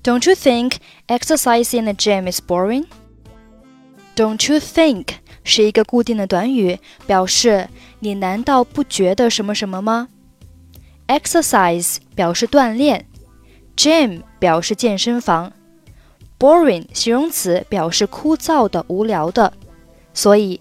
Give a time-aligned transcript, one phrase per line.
[0.02, 2.86] Don't you think exercising in the gym is boring?
[4.16, 5.06] Don't you think
[5.44, 7.68] 是一个固定的短语，表示
[8.00, 10.08] 你难道不觉得什么什么吗
[11.06, 13.06] ？Exercise 表示锻炼
[13.76, 15.52] ，gym 表示健身房
[16.36, 19.52] ，boring 形容词表示枯燥的、无聊的。
[20.12, 20.60] 所以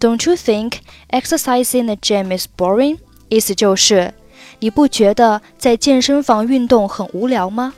[0.00, 0.78] ，Don't you think
[1.10, 2.98] exercising in the gym is boring？
[3.28, 4.12] 意思就是
[4.58, 7.74] 你不觉得在健身房运动很无聊吗？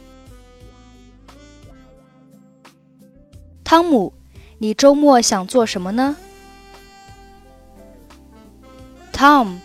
[3.72, 4.14] 汤姆，
[4.60, 6.16] 你周末想做什么呢？
[9.12, 9.60] Tom,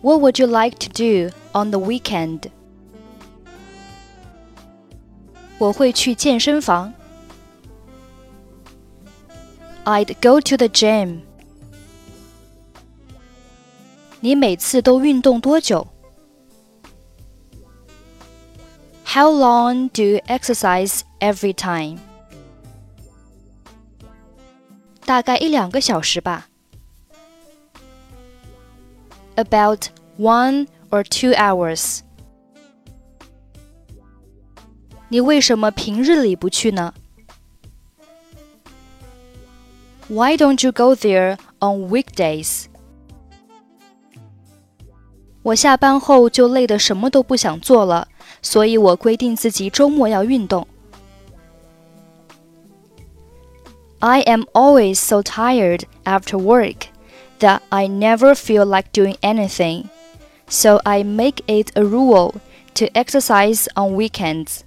[0.00, 2.50] what would you like to do on the weekend?
[5.58, 6.92] 我会去健身房。
[9.84, 11.20] I'd go to the gym.
[14.20, 15.86] 你每次都运动多久？
[19.04, 21.98] How long do you exercise every time?
[25.07, 26.49] 大概一两个小时吧。
[29.35, 29.85] About
[30.19, 32.01] one or two hours。
[35.07, 36.93] 你为什么平日里不去呢
[40.09, 42.65] ？Why don't you go there on weekdays？
[45.41, 48.09] 我下班后就累得什么都不想做了，
[48.41, 50.67] 所以我规定自己周末要运动。
[54.00, 56.88] I am always so tired after work
[57.38, 59.88] that I never feel like doing anything,
[60.48, 62.34] so I make it a rule
[62.74, 64.62] to exercise on weekends.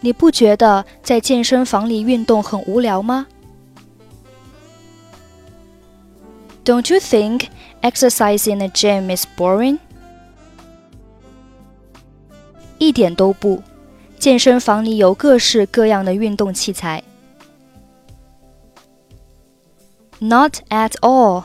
[0.00, 3.26] 你不觉得在健身房里运动很无聊吗？
[6.64, 7.48] Don't you think
[7.82, 9.78] exercising in the gym is boring?
[12.78, 13.62] 一点都不。
[14.18, 17.02] 健身房里有各式各样的运动器材。
[20.20, 21.44] Not at all.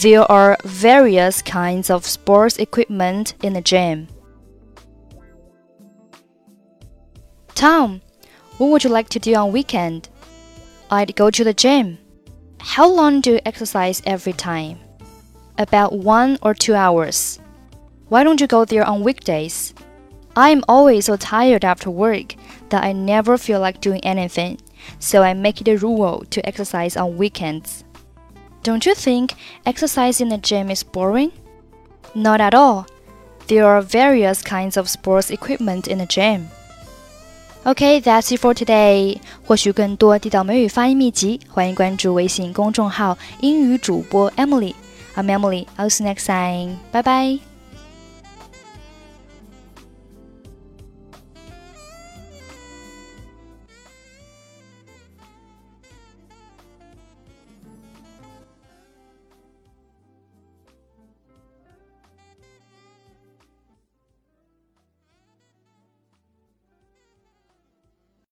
[0.00, 4.08] There are various kinds of sports equipment in the gym.
[7.54, 8.00] Tom,
[8.58, 10.08] what would you like to do on weekend?
[10.90, 11.98] I'd go to the gym.
[12.58, 14.78] How long do you exercise every time?
[15.58, 17.38] About one or two hours.
[18.08, 19.74] Why don't you go there on weekdays?
[20.36, 22.34] I am always so tired after work
[22.70, 24.58] that I never feel like doing anything,
[24.98, 27.84] so I make it a rule to exercise on weekends.
[28.62, 29.34] Don't you think
[29.66, 31.32] exercising in the gym is boring?
[32.14, 32.86] Not at all.
[33.48, 36.48] There are various kinds of sports equipment in the gym.
[37.64, 39.20] Okay, that's it for today.
[39.44, 45.66] 获取更多地道美语发音秘籍，欢迎关注微信公众号“英语主播 Emily”。I'm Emily.
[45.76, 46.78] I'll see you next time.
[46.90, 47.40] Bye bye.